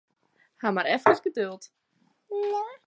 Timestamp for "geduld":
1.27-1.63